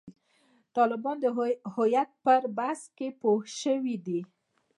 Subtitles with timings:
[0.75, 1.25] طالبان د
[1.75, 4.19] هویت پر بحث کې پوه شوي دي.